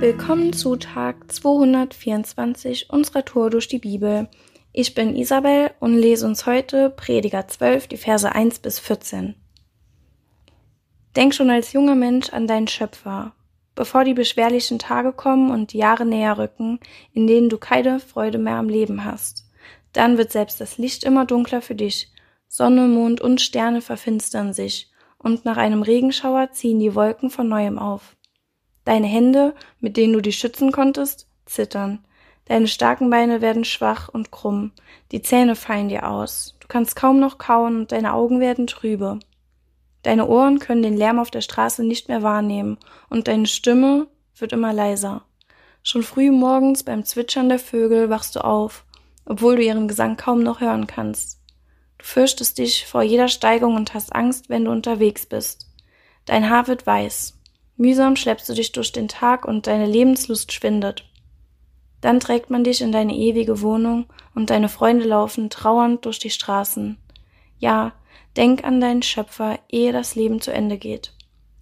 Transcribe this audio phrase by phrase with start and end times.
[0.00, 4.28] Willkommen zu Tag 224 unserer Tour durch die Bibel.
[4.72, 9.34] Ich bin Isabel und lese uns heute Prediger 12, die Verse 1 bis 14.
[11.16, 13.34] Denk schon als junger Mensch an deinen Schöpfer,
[13.74, 16.80] bevor die beschwerlichen Tage kommen und die Jahre näher rücken,
[17.12, 19.50] in denen du keine Freude mehr am Leben hast.
[19.92, 22.10] Dann wird selbst das Licht immer dunkler für dich.
[22.48, 27.78] Sonne, Mond und Sterne verfinstern sich, und nach einem Regenschauer ziehen die Wolken von neuem
[27.78, 28.16] auf.
[28.90, 32.04] Deine Hände, mit denen du dich schützen konntest, zittern.
[32.46, 34.72] Deine starken Beine werden schwach und krumm.
[35.12, 36.56] Die Zähne fallen dir aus.
[36.58, 39.20] Du kannst kaum noch kauen und deine Augen werden trübe.
[40.02, 44.52] Deine Ohren können den Lärm auf der Straße nicht mehr wahrnehmen und deine Stimme wird
[44.52, 45.22] immer leiser.
[45.84, 48.84] Schon früh morgens beim Zwitschern der Vögel wachst du auf,
[49.24, 51.38] obwohl du ihren Gesang kaum noch hören kannst.
[51.98, 55.68] Du fürchtest dich vor jeder Steigung und hast Angst, wenn du unterwegs bist.
[56.24, 57.39] Dein Haar wird weiß.
[57.80, 61.06] Mühsam schleppst du dich durch den Tag und deine Lebenslust schwindet.
[62.02, 66.28] Dann trägt man dich in deine ewige Wohnung und deine Freunde laufen trauernd durch die
[66.28, 66.98] Straßen.
[67.58, 67.94] Ja,
[68.36, 71.14] denk an deinen Schöpfer, ehe das Leben zu Ende geht.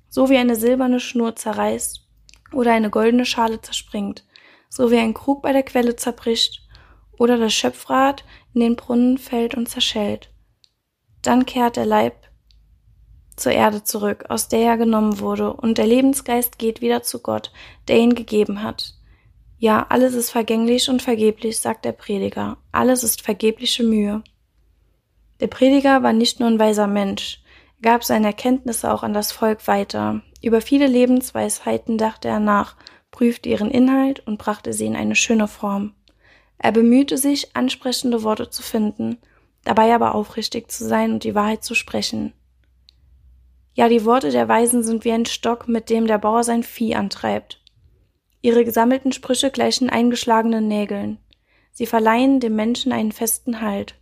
[0.09, 2.05] So wie eine silberne Schnur zerreißt
[2.53, 4.25] oder eine goldene Schale zerspringt,
[4.69, 6.67] so wie ein Krug bei der Quelle zerbricht
[7.17, 10.31] oder das Schöpfrad in den Brunnen fällt und zerschellt.
[11.23, 12.28] Dann kehrt der Leib
[13.39, 17.53] zur Erde zurück, aus der er genommen wurde, und der Lebensgeist geht wieder zu Gott,
[17.89, 18.95] der ihn gegeben hat.
[19.59, 24.23] Ja, alles ist vergänglich und vergeblich, sagt der Prediger, alles ist vergebliche Mühe.
[25.41, 27.43] Der Prediger war nicht nur ein weiser Mensch,
[27.81, 30.23] er gab seine Erkenntnisse auch an das Volk weiter.
[30.43, 32.77] Über viele Lebensweisheiten dachte er nach,
[33.11, 35.95] prüfte ihren Inhalt und brachte sie in eine schöne Form.
[36.59, 39.19] Er bemühte sich, ansprechende Worte zu finden,
[39.65, 42.33] dabei aber aufrichtig zu sein und die Wahrheit zu sprechen.
[43.79, 46.97] Ja, die Worte der Weisen sind wie ein Stock, mit dem der Bauer sein Vieh
[46.97, 47.63] antreibt.
[48.43, 51.19] Ihre gesammelten Sprüche gleichen eingeschlagenen Nägeln.
[51.71, 53.95] Sie verleihen dem Menschen einen festen Halt.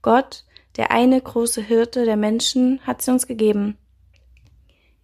[0.00, 0.46] Gott,
[0.78, 3.76] der eine große Hirte der Menschen, hat sie uns gegeben.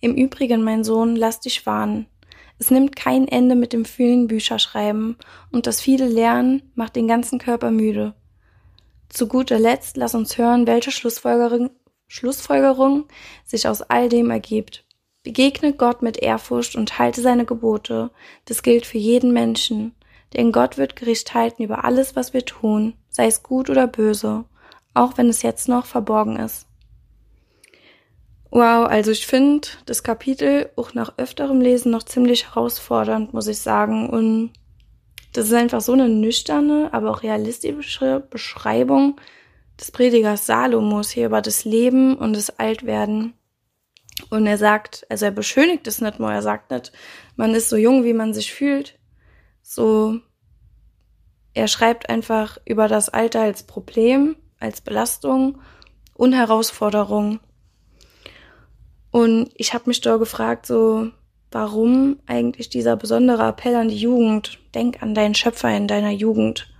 [0.00, 2.06] Im Übrigen, mein Sohn, lass dich warnen.
[2.58, 5.18] Es nimmt kein Ende mit dem vielen Bücherschreiben,
[5.52, 8.14] und das viele Lernen macht den ganzen Körper müde.
[9.10, 11.68] Zu guter Letzt lass uns hören, welche Schlussfolgerung
[12.06, 13.04] Schlussfolgerung
[13.44, 14.84] sich aus all dem ergibt.
[15.22, 18.10] Begegne Gott mit Ehrfurcht und halte seine Gebote.
[18.44, 19.94] Das gilt für jeden Menschen.
[20.34, 24.44] Denn Gott wird Gericht halten über alles, was wir tun, sei es gut oder böse,
[24.92, 26.66] auch wenn es jetzt noch verborgen ist.
[28.50, 33.58] Wow, also ich finde das Kapitel auch nach öfterem Lesen noch ziemlich herausfordernd, muss ich
[33.58, 34.08] sagen.
[34.10, 34.52] Und
[35.32, 39.20] das ist einfach so eine nüchterne, aber auch realistische Beschreibung
[39.80, 43.34] des Predigers Salomos hier über das Leben und das Altwerden.
[44.30, 46.92] Und er sagt, also er beschönigt es nicht nur, er sagt nicht,
[47.36, 48.98] man ist so jung, wie man sich fühlt.
[49.62, 50.20] So,
[51.52, 55.60] er schreibt einfach über das Alter als Problem, als Belastung
[56.14, 57.40] und Herausforderung.
[59.10, 61.10] Und ich habe mich da gefragt, so,
[61.50, 64.58] warum eigentlich dieser besondere Appell an die Jugend?
[64.74, 66.74] Denk an deinen Schöpfer in deiner Jugend.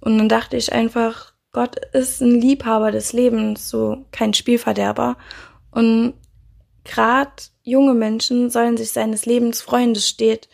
[0.00, 5.16] Und dann dachte ich einfach, Gott ist ein Liebhaber des Lebens, so kein Spielverderber.
[5.70, 6.14] Und
[6.82, 7.30] gerade
[7.62, 9.94] junge Menschen sollen sich seines Lebens freuen.
[9.94, 10.48] Das steht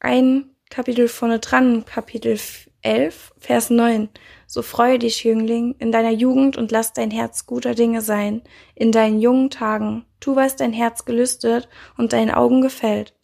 [0.00, 2.36] ein Kapitel vorne dran, Kapitel
[2.82, 4.08] 11, Vers 9.
[4.48, 8.42] So freue dich, Jüngling, in deiner Jugend und lass dein Herz guter Dinge sein.
[8.74, 10.04] In deinen jungen Tagen.
[10.18, 13.14] Tu, was dein Herz gelüstet und deinen Augen gefällt.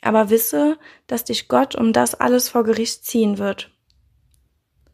[0.00, 3.70] Aber wisse, dass dich Gott um das alles vor Gericht ziehen wird.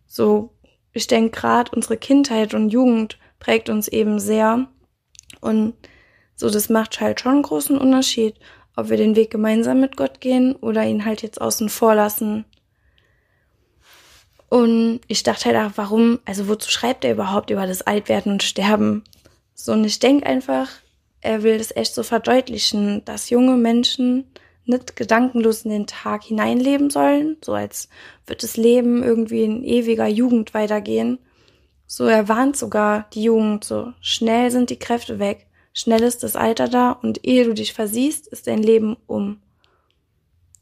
[0.09, 0.57] So
[0.93, 4.69] ich denke gerade unsere Kindheit und Jugend prägt uns eben sehr
[5.41, 5.75] und
[6.37, 8.35] so das macht halt schon einen großen Unterschied,
[8.77, 12.45] ob wir den Weg gemeinsam mit Gott gehen oder ihn halt jetzt außen vor lassen.
[14.49, 18.43] Und ich dachte halt auch, warum, also wozu schreibt er überhaupt über das Altwerden und
[18.43, 19.05] Sterben?
[19.55, 20.69] So, und ich denke einfach,
[21.21, 24.25] er will das echt so verdeutlichen, dass junge Menschen
[24.65, 27.89] nicht gedankenlos in den Tag hineinleben sollen, so als
[28.27, 31.19] wird das Leben irgendwie in ewiger Jugend weitergehen.
[31.87, 36.69] So erwarnt sogar die Jugend, so schnell sind die Kräfte weg, schnell ist das Alter
[36.69, 39.41] da und ehe du dich versiehst, ist dein Leben um.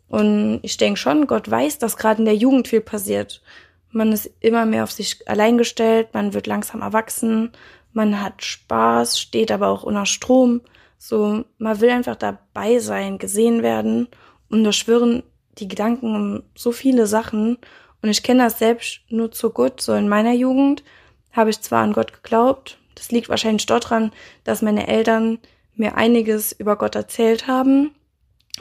[0.09, 3.43] Und ich denke schon, Gott weiß, dass gerade in der Jugend viel passiert.
[3.91, 7.53] Man ist immer mehr auf sich allein gestellt, man wird langsam erwachsen,
[7.93, 10.61] man hat Spaß, steht aber auch unter Strom.
[10.99, 14.09] So, man will einfach dabei sein, gesehen werden
[14.51, 15.23] und da schwirren
[15.59, 17.59] die Gedanken um so viele Sachen.
[18.03, 19.81] Und ich kenne das selbst nur zu gut.
[19.81, 20.85] So in meiner Jugend
[21.33, 24.13] habe ich zwar an Gott geglaubt, das liegt wahrscheinlich dort dran,
[24.43, 25.39] dass meine Eltern
[25.77, 27.95] mir einiges über Gott erzählt haben,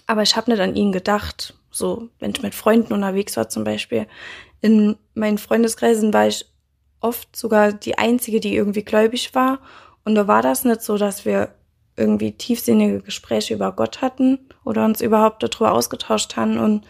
[0.05, 1.55] aber ich habe nicht an ihn gedacht.
[1.71, 4.07] So, wenn ich mit Freunden unterwegs war zum Beispiel.
[4.61, 6.45] In meinen Freundeskreisen war ich
[7.01, 9.59] oft sogar die Einzige, die irgendwie gläubig war.
[10.03, 11.53] Und da war das nicht so, dass wir
[11.97, 16.57] irgendwie tiefsinnige Gespräche über Gott hatten oder uns überhaupt darüber ausgetauscht haben.
[16.57, 16.85] Und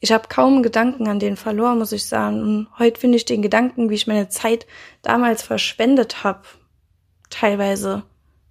[0.00, 2.42] ich habe kaum Gedanken an den verloren, muss ich sagen.
[2.42, 4.66] Und heute finde ich den Gedanken, wie ich meine Zeit
[5.02, 6.42] damals verschwendet habe,
[7.30, 8.02] teilweise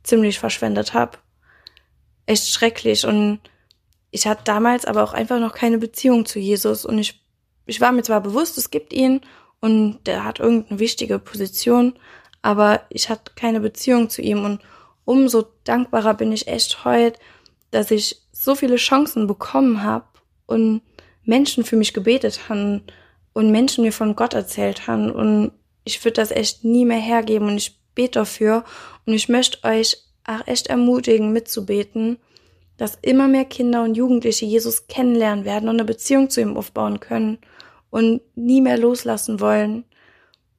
[0.04, 1.18] ziemlich verschwendet habe,
[2.26, 3.06] echt schrecklich.
[3.06, 3.40] Und
[4.10, 6.86] ich hatte damals aber auch einfach noch keine Beziehung zu Jesus.
[6.86, 7.22] Und ich,
[7.66, 9.22] ich war mir zwar bewusst, es gibt ihn
[9.60, 11.94] und der hat irgendeine wichtige Position,
[12.42, 14.44] aber ich hatte keine Beziehung zu ihm.
[14.46, 14.62] Und
[15.06, 17.20] umso dankbarer bin ich echt heute,
[17.72, 20.06] dass ich so viele Chancen bekommen habe
[20.46, 20.82] und
[21.24, 22.84] Menschen für mich gebetet haben
[23.34, 25.52] und Menschen mir von Gott erzählt haben und
[25.86, 28.64] ich würde das echt nie mehr hergeben und ich bete dafür
[29.06, 32.18] und ich möchte euch auch echt ermutigen mitzubeten,
[32.78, 37.00] dass immer mehr Kinder und Jugendliche Jesus kennenlernen werden und eine Beziehung zu ihm aufbauen
[37.00, 37.38] können
[37.90, 39.86] und nie mehr loslassen wollen.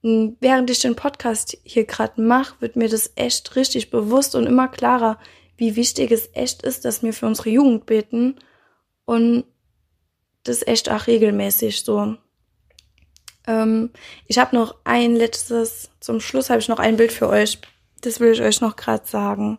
[0.07, 4.67] Während ich den Podcast hier gerade mache, wird mir das echt richtig bewusst und immer
[4.67, 5.17] klarer,
[5.57, 8.35] wie wichtig es echt ist, dass wir für unsere Jugend beten
[9.05, 9.45] und
[10.43, 12.17] das echt auch regelmäßig so.
[13.47, 13.89] Ähm,
[14.27, 17.57] ich habe noch ein letztes, zum Schluss habe ich noch ein Bild für euch.
[18.01, 19.57] Das will ich euch noch gerade sagen.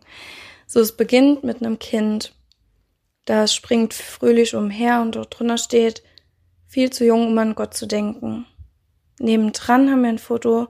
[0.69, 2.37] So, es beginnt mit einem Kind.
[3.25, 6.05] Das springt fröhlich umher und dort drunter steht,
[6.69, 8.47] viel zu jung, um an Gott zu denken.
[9.19, 10.69] Nebendran haben wir ein Foto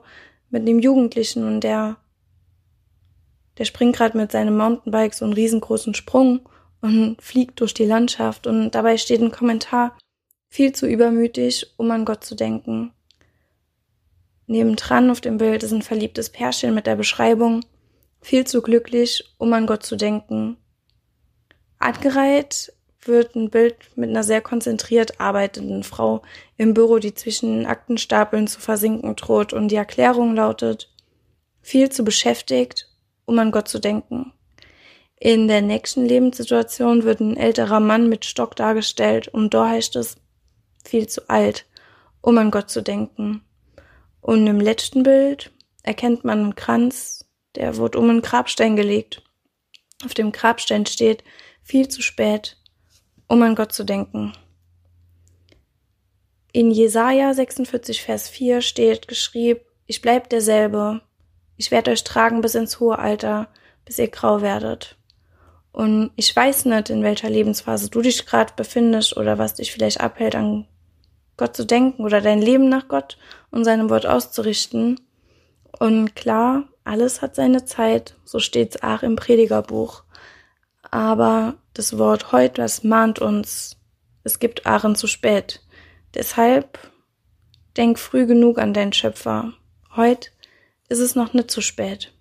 [0.49, 1.97] mit einem Jugendlichen und der,
[3.57, 6.47] der springt gerade mit seinem Mountainbike so einen riesengroßen Sprung
[6.81, 9.97] und fliegt durch die Landschaft und dabei steht ein Kommentar,
[10.49, 12.93] viel zu übermütig, um an Gott zu denken.
[14.45, 17.65] Nebendran auf dem Bild ist ein verliebtes Pärchen mit der Beschreibung,
[18.21, 20.57] viel zu glücklich, um an Gott zu denken.
[21.79, 26.21] Angereiht wird ein Bild mit einer sehr konzentriert arbeitenden Frau
[26.57, 30.91] im Büro, die zwischen Aktenstapeln zu versinken droht und die Erklärung lautet,
[31.61, 32.89] viel zu beschäftigt,
[33.25, 34.33] um an Gott zu denken.
[35.19, 40.17] In der nächsten Lebenssituation wird ein älterer Mann mit Stock dargestellt und da heißt es,
[40.83, 41.65] viel zu alt,
[42.21, 43.41] um an Gott zu denken.
[44.21, 45.51] Und im letzten Bild
[45.83, 49.23] erkennt man einen Kranz, der wird um einen Grabstein gelegt.
[50.05, 51.23] Auf dem Grabstein steht
[51.63, 52.56] viel zu spät,
[53.27, 54.33] um an Gott zu denken.
[56.53, 61.01] In Jesaja 46, Vers 4 steht geschrieben, ich bleib derselbe.
[61.55, 63.47] Ich werde euch tragen bis ins hohe Alter,
[63.85, 64.97] bis ihr grau werdet.
[65.71, 70.01] Und ich weiß nicht, in welcher Lebensphase du dich gerade befindest oder was dich vielleicht
[70.01, 70.67] abhält, an
[71.37, 73.17] Gott zu denken oder dein Leben nach Gott
[73.51, 74.99] und seinem Wort auszurichten.
[75.79, 80.03] Und klar, alles hat seine Zeit, so steht's auch im Predigerbuch.
[80.89, 83.77] Aber das Wort heute, das mahnt uns,
[84.23, 85.61] es gibt Aachen zu spät.
[86.15, 86.79] Deshalb
[87.75, 89.53] denk früh genug an deinen Schöpfer.
[89.95, 90.29] Heute
[90.89, 92.13] ist es noch nicht zu spät.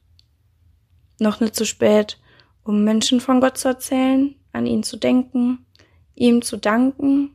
[1.19, 2.19] Noch nicht zu spät,
[2.65, 5.65] um Menschen von Gott zu erzählen, an ihn zu denken,
[6.15, 7.31] ihm zu danken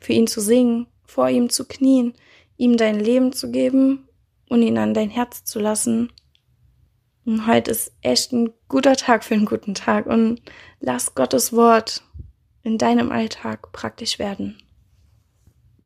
[0.00, 2.14] für ihn zu singen, vor ihm zu knien,
[2.56, 4.08] ihm dein Leben zu geben
[4.48, 6.10] und ihn an dein Herz zu lassen.
[7.24, 10.40] Und heute ist echt ein guter Tag für einen guten Tag und
[10.80, 12.02] lass Gottes Wort
[12.62, 14.58] in deinem Alltag praktisch werden.